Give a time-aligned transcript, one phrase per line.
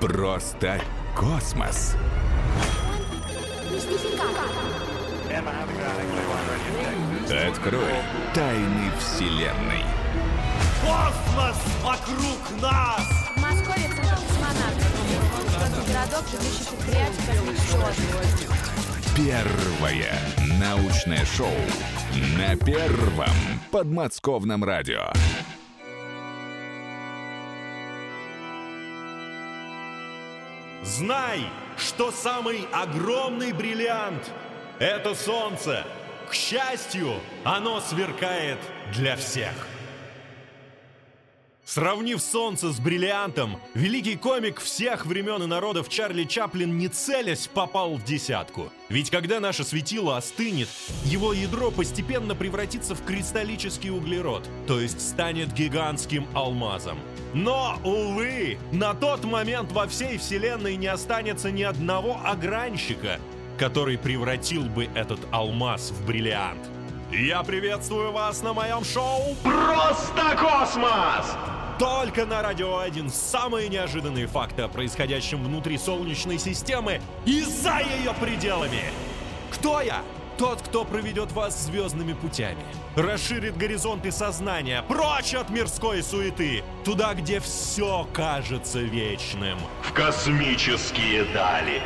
[0.00, 0.80] Просто
[1.16, 1.96] космос.
[7.48, 7.94] Открой
[8.34, 9.84] тайны Вселенной.
[10.82, 13.00] Космос вокруг нас!
[13.36, 14.92] В Москве центр космонавтов.
[15.88, 16.24] Городок,
[18.14, 18.66] отдыха.
[19.16, 20.12] Первое
[20.60, 21.48] научное шоу
[22.36, 23.34] на первом
[23.70, 25.10] подмосковном радио.
[30.86, 31.40] Знай,
[31.76, 34.30] что самый огромный бриллиант—
[34.78, 35.84] это солнце.
[36.30, 38.58] К счастью, оно сверкает
[38.94, 39.52] для всех.
[41.66, 47.96] Сравнив солнце с бриллиантом, великий комик всех времен и народов Чарли Чаплин не целясь попал
[47.96, 48.70] в десятку.
[48.88, 50.68] Ведь когда наше светило остынет,
[51.02, 57.00] его ядро постепенно превратится в кристаллический углерод, то есть станет гигантским алмазом.
[57.34, 63.18] Но, увы, на тот момент во всей вселенной не останется ни одного огранщика,
[63.58, 66.60] который превратил бы этот алмаз в бриллиант.
[67.10, 71.55] Я приветствую вас на моем шоу Просто космос!
[71.78, 78.14] Только на Радио 1 самые неожиданные факты о происходящем внутри Солнечной системы и за ее
[78.20, 78.84] пределами.
[79.50, 80.02] Кто я?
[80.38, 82.62] Тот, кто проведет вас звездными путями,
[82.94, 89.58] расширит горизонты сознания, прочь от мирской суеты, туда, где все кажется вечным.
[89.82, 91.80] В космические дали.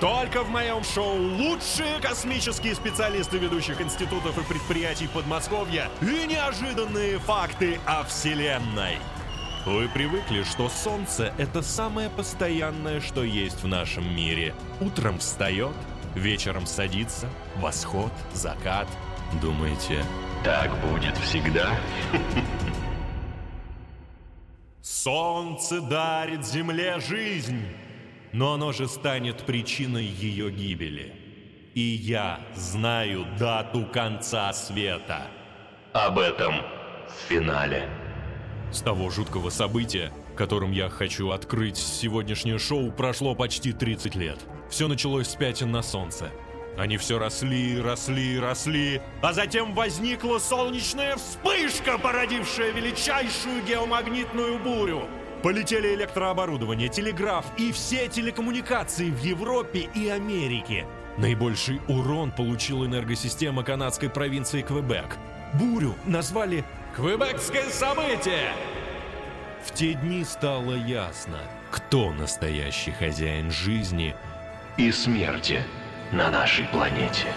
[0.00, 7.78] Только в моем шоу лучшие космические специалисты ведущих институтов и предприятий Подмосковья и неожиданные факты
[7.86, 8.98] о Вселенной.
[9.66, 14.54] Вы привыкли, что Солнце— это самое постоянное, что есть в нашем мире.
[14.78, 15.74] Утром встает,
[16.14, 18.86] вечером садится, восход, закат.
[19.40, 20.04] Думаете,
[20.44, 21.70] Так будет всегда.
[24.82, 27.66] Солнце дарит Земле жизнь,
[28.32, 31.14] но оно же станет причиной ее гибели.
[31.72, 35.28] И я знаю дату конца света.
[35.94, 36.56] Об этом
[37.08, 38.03] в финале.
[38.72, 44.38] С того жуткого события, которым я хочу открыть сегодняшнее шоу, прошло почти 30 лет.
[44.68, 46.30] Все началось с пятен на солнце.
[46.76, 55.04] Они все росли, росли, росли, а затем возникла солнечная вспышка, породившая величайшую геомагнитную бурю.
[55.44, 60.86] Полетели электрооборудование, телеграф и все телекоммуникации в Европе и Америке.
[61.16, 65.16] Наибольший урон получил энергосистема канадской провинции Квебек.
[65.52, 66.64] Бурю назвали
[66.96, 68.52] «Квебекское событие».
[69.66, 71.40] В те дни стало ясно,
[71.72, 74.14] кто настоящий хозяин жизни
[74.76, 75.64] И смерти
[76.12, 77.34] на нашей планете.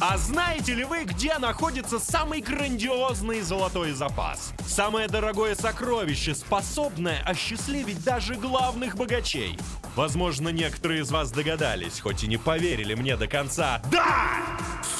[0.00, 4.52] А знаете ли вы, где находится самый грандиозный золотой запас?
[4.66, 9.56] Самое дорогое сокровище, способное осчастливить даже главных богачей.
[9.94, 13.80] Возможно, некоторые из вас догадались, хоть и не поверили мне до конца.
[13.92, 14.04] Да!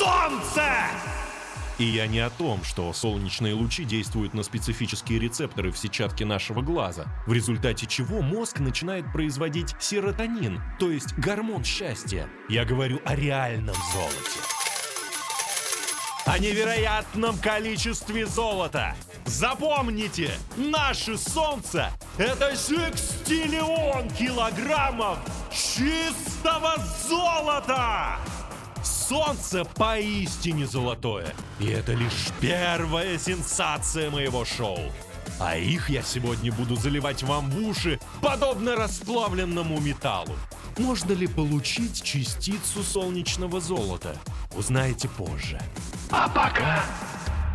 [0.00, 0.64] Солнце!
[1.76, 6.62] И я не о том, что солнечные лучи действуют на специфические рецепторы в сетчатке нашего
[6.62, 12.30] глаза, в результате чего мозг начинает производить серотонин, то есть гормон счастья.
[12.48, 14.40] Я говорю о реальном золоте.
[16.24, 18.96] О невероятном количестве золота.
[19.26, 25.18] Запомните, наше солнце– это секстиллион килограммов
[25.50, 28.18] чистого золота!
[29.10, 31.34] Солнце поистине золотое.
[31.58, 34.78] И это лишь первая сенсация моего шоу.
[35.40, 40.36] А их я сегодня буду заливать вам в уши, подобно расплавленному металлу.
[40.78, 44.14] Можно ли получить частицу солнечного золота?
[44.56, 45.60] Узнаете позже.
[46.12, 46.84] А пока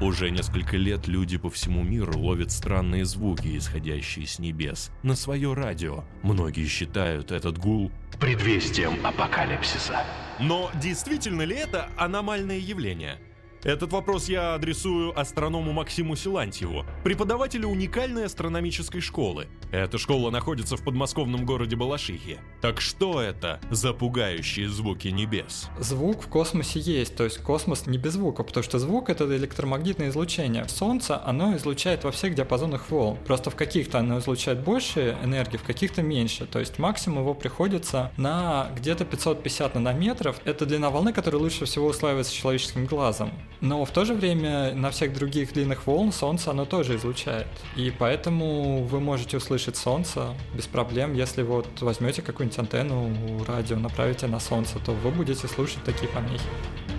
[0.00, 5.54] Уже несколько лет люди по всему миру ловят странные звуки, исходящие с небес, на свое
[5.54, 6.02] радио.
[6.24, 10.04] Многие считают этот гул предвестием апокалипсиса.
[10.38, 13.18] Но действительно ли это аномальное явление?
[13.66, 19.48] Этот вопрос я адресую астроному Максиму Силантьеву, преподавателю уникальной астрономической школы.
[19.72, 22.38] Эта школа находится в подмосковном городе Балашихе.
[22.62, 25.68] Так что это за пугающие звуки небес?
[25.80, 30.10] Звук в космосе есть, то есть космос не без звука, потому что звук это электромагнитное
[30.10, 30.68] излучение.
[30.68, 33.18] Солнце, оно излучает во всех диапазонах волн.
[33.26, 36.46] Просто в каких-то оно излучает больше энергии, в каких-то меньше.
[36.46, 40.40] То есть максимум его приходится на где-то 550 нанометров.
[40.44, 43.32] Это длина волны, которая лучше всего усваивается человеческим глазом.
[43.60, 47.46] Но в то же время на всех других длинных волн Солнце оно тоже излучает.
[47.76, 51.14] И поэтому вы можете услышать Солнце без проблем.
[51.14, 56.44] Если вот возьмете какую-нибудь антенну радио, направите на Солнце, то вы будете слушать такие помехи.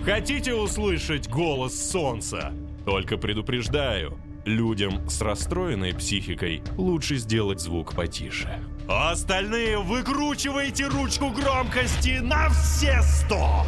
[0.04, 2.52] Хотите услышать голос солнца?
[2.84, 8.60] Только предупреждаю, людям с расстроенной психикой лучше сделать звук потише.
[8.88, 13.66] А остальные выкручивайте ручку громкости на все сто!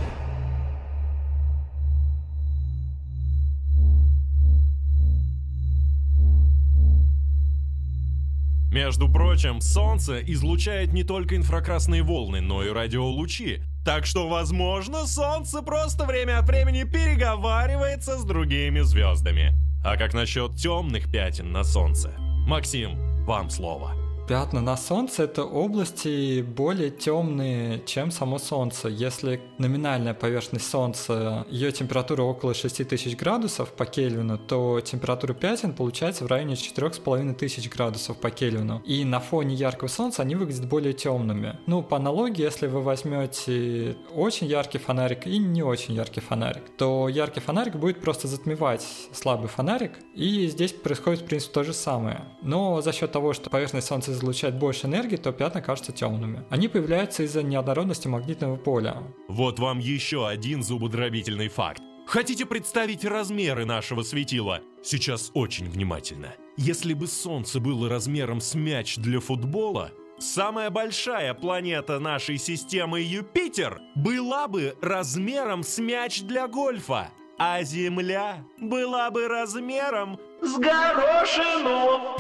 [8.71, 13.65] Между прочим, Солнце излучает не только инфракрасные волны, но и радиолучи.
[13.85, 19.55] Так что, возможно, Солнце просто время от времени переговаривается с другими звездами.
[19.83, 22.15] А как насчет темных пятен на Солнце?
[22.47, 24.10] Максим, вам слово.
[24.31, 28.87] Пятна на Солнце— это области более темные, чем само Солнце.
[28.87, 36.23] Если номинальная поверхность Солнца, ее температура около 6000 градусов по Кельвину, то температура пятен получается
[36.23, 38.81] в районе 4500 градусов по Кельвину.
[38.87, 41.59] И на фоне яркого Солнца они выглядят более темными.
[41.67, 47.09] Ну, по аналогии, если вы возьмете очень яркий фонарик и не очень яркий фонарик, то
[47.09, 52.27] яркий фонарик будет просто затмевать слабый фонарик, и здесь происходит, в принципе, то же самое.
[52.43, 56.45] Но за счет того, что поверхность Солнца излучает больше энергии, то пятна кажутся темными.
[56.51, 59.03] Они появляются из-за неоднородности магнитного поля.
[59.29, 61.83] Вот вам еще один зубодробительный факт.
[62.07, 64.61] Хотите представить размеры нашего светила?
[64.83, 66.35] Сейчас очень внимательно.
[66.57, 73.81] Если бы Солнце было размером с мяч для футбола, самая большая планета нашей системы Юпитер
[73.95, 82.19] была бы размером с мяч для гольфа, а Земля была бы размером с горошину.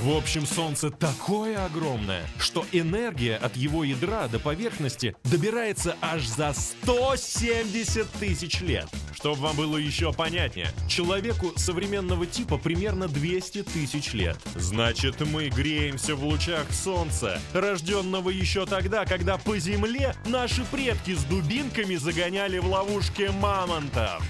[0.00, 6.52] В общем, Солнце такое огромное, что энергия от его ядра до поверхности добирается аж за
[6.52, 8.86] 170 тысяч лет.
[9.12, 14.36] Чтобы вам было еще понятнее, человеку современного типа примерно 200 тысяч лет.
[14.54, 21.24] Значит, мы греемся в лучах Солнца, рожденного еще тогда, когда по Земле наши предки с
[21.24, 24.22] дубинками загоняли в ловушки мамонтов.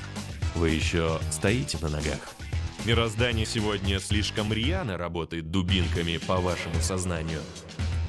[0.55, 2.35] Вы еще стоите на ногах?
[2.85, 7.41] Мироздание сегодня слишком рьяно работает дубинками по вашему сознанию.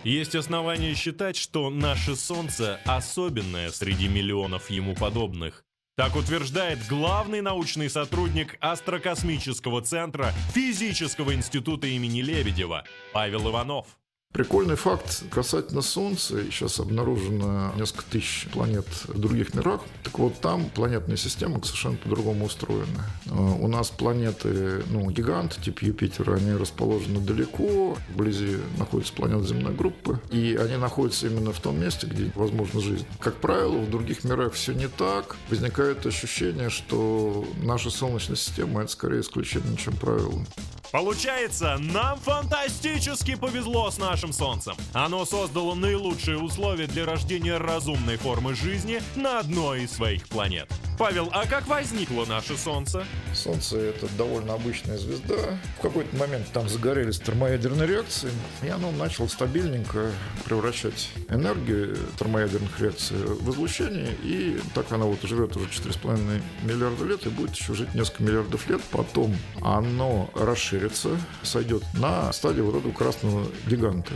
[0.04, 5.66] Есть основания считать, что наше Солнце особенное среди миллионов ему подобных.
[5.98, 13.99] Так утверждает главный научный сотрудник Астрокосмического центра Физического института имени Лебедева Павел Иванов.
[14.32, 16.40] Прикольный факт касательно Солнца.
[16.52, 19.82] Сейчас обнаружено несколько тысяч планет в других мирах.
[20.04, 23.08] Так вот, там планетная система совершенно по-другому устроена.
[23.26, 29.74] Э, у нас планеты, ну, гиганты, типа Юпитера, они расположены далеко, вблизи находится планета земной
[29.74, 33.08] группы, и они находятся именно в том месте, где возможна жизнь.
[33.20, 35.38] Как правило, в других мирах все не так.
[35.50, 40.46] Возникает ощущение, что наша Солнечная система– это скорее исключение, чем правило.
[40.92, 44.76] Получается, нам фантастически повезло с нашим Солнцем.
[44.94, 50.68] Оно создало наилучшие условия для рождения разумной формы жизни на одной из своих планет.
[50.98, 53.06] Павел, а как возникло наше Солнце?
[53.40, 55.58] Солнце– это довольно обычная звезда.
[55.78, 58.30] В какой-то момент там загорелись термоядерные реакции,
[58.62, 60.12] и оно начало стабильненько
[60.46, 67.26] превращать энергию термоядерных реакций в излучение, и так оно вот живет уже 4,5 миллиарда лет
[67.26, 68.82] и будет еще жить несколько миллиардов лет.
[68.92, 71.10] Потом оно расширится,
[71.42, 74.12] сойдет на стадию вот этого красного гиганта.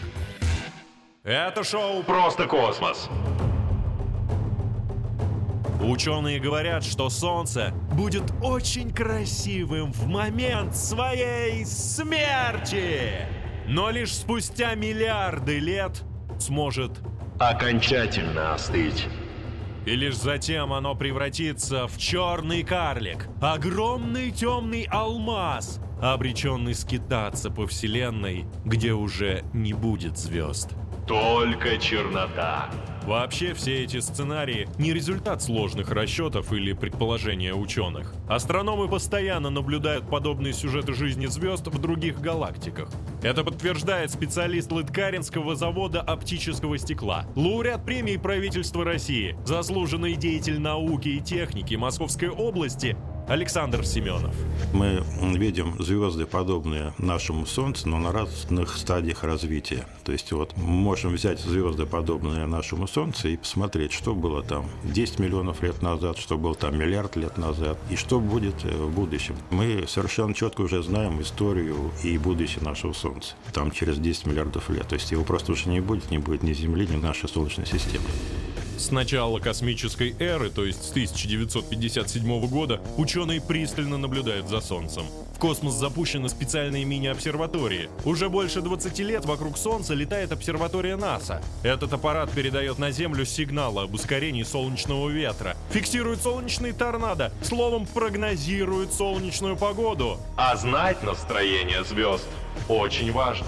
[1.23, 3.07] Это шоу «Просто космос».
[5.83, 13.27] Ученые говорят, что Солнце будет очень красивым в момент своей смерти,
[13.67, 16.03] но лишь спустя миллиарды лет
[16.39, 16.91] сможет
[17.37, 19.07] Окончательно остыть.
[19.85, 28.45] и лишь затем оно превратится в черный карлик, огромный темный алмаз, обреченный скитаться по вселенной,
[28.63, 30.69] где уже не будет звезд.
[31.07, 32.69] Только чернота.
[33.05, 38.13] Вообще все эти сценарии не результат сложных расчетов или предположения ученых.
[38.29, 42.89] Астрономы постоянно наблюдают подобные сюжеты жизни звезд в других галактиках.
[43.21, 51.19] Это подтверждает специалист Лыткаринского завода оптического стекла, лауреат премии правительства России, заслуженный деятель науки и
[51.19, 52.95] техники Московской области
[53.27, 54.35] Александр Семенов.
[54.73, 55.01] Мы
[55.37, 59.87] видим звезды, подобные нашему Солнцу, но на разных стадиях развития.
[60.03, 64.69] То есть вот мы можем взять звезды, подобные нашему Солнцу, и посмотреть, что было там
[64.83, 68.91] 10 миллионов лет назад, что было там миллиард лет назад, и что будет э, в
[68.91, 69.35] будущем.
[69.51, 73.35] Мы совершенно четко уже знаем историю и будущее нашего Солнца.
[73.53, 74.87] Там через 10 миллиардов лет.
[74.89, 78.05] То есть его просто уже не будет, не будет ни Земли, ни нашей Солнечной системы.
[78.83, 85.05] С начала космической эры, то есть с 1957 года, ученые пристально наблюдают за Солнцем.
[85.33, 87.89] В космос запущены специальные мини-обсерватории.
[88.03, 91.41] Уже больше 20 лет вокруг Солнца летает обсерватория НАСА.
[91.63, 98.91] Этот аппарат передает на Землю сигналы об ускорении солнечного ветра, фиксирует солнечные торнадо, словом, прогнозирует
[98.91, 100.17] солнечную погоду.
[100.35, 102.27] А знать настроение звезд
[102.67, 103.47] очень важно.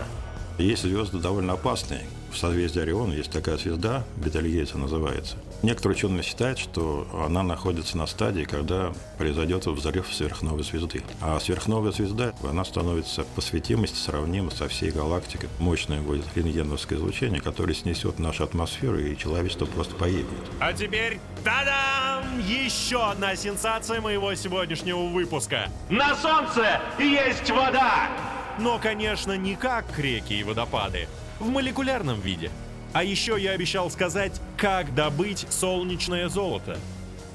[0.58, 2.06] Есть звезды довольно опасные.
[2.36, 5.38] В созвездии Ориона есть такая звезда, Бетельгейзе называется.
[5.64, 11.02] Некоторые ученые считают, что она находится на стадии, когда произойдет взрыв сверхновой звезды.
[11.22, 15.48] А сверхновая звезда, она становится по светимости сравнима со всей галактикой.
[15.60, 20.28] Мощное будет рентгеновское излучение, которое снесет нашу атмосферу, и человечество просто поедет.
[20.60, 22.42] А теперь, та-дам!
[22.42, 25.70] Еще одна сенсация моего сегодняшнего выпуска.
[25.90, 28.10] На солнце есть вода!
[28.58, 31.08] Но, конечно, не как реки и водопады,
[31.40, 32.50] в молекулярном виде.
[32.94, 36.78] А еще я обещал сказать, как добыть солнечное золото.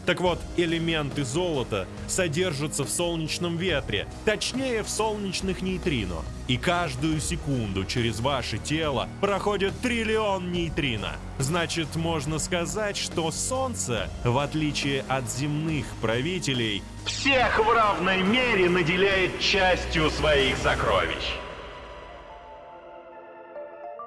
[0.07, 6.23] Так вот, элементы золота содержатся в солнечном ветре, точнее в солнечных нейтрино.
[6.49, 11.16] И каждую секунду через ваше тело проходит триллион нейтрино.
[11.38, 19.38] Значит, можно сказать, что Солнце, в отличие от земных правителей, Всех в равной мере наделяет
[19.40, 21.35] частью своих сокровищ.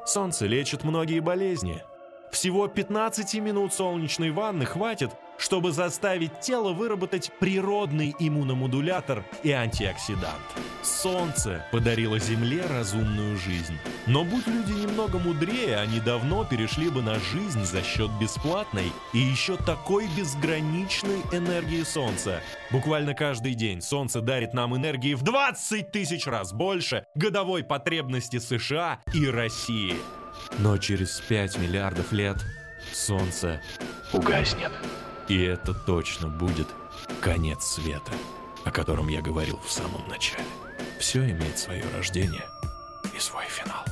[0.06, 1.82] Солнце лечит многие болезни.
[2.32, 10.42] Всего 15 минут солнечной ванны хватит, чтобы заставить тело выработать природный иммуномодулятор и антиоксидант.
[10.84, 13.78] Солнце подарило Земле разумную жизнь.
[14.08, 19.18] Но будь люди немного мудрее, они давно перешли бы на жизнь за счет бесплатной и
[19.18, 22.42] еще такой безграничной энергии Солнца.
[22.72, 29.00] Буквально каждый день Солнце дарит нам энергии в 20 тысяч раз больше годовой потребности США
[29.14, 29.96] и России.
[30.60, 32.38] Но через 5 миллиардов лет
[32.92, 33.62] Солнце
[34.12, 34.72] Угаснет.
[35.28, 36.68] И это точно будет
[37.22, 38.12] конец света,
[38.66, 40.44] о котором я говорил в самом начале.
[41.00, 42.46] Все имеет свое рождение
[43.16, 43.84] и свой финал.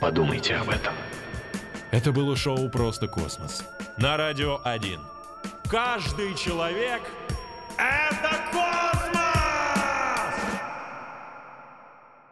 [0.00, 0.94] Подумайте об этом.
[1.90, 3.64] Это было шоу «Просто космос»
[3.96, 5.00] на Радио 1.
[5.68, 7.02] Каждый человек—
[7.78, 8.83] это космос!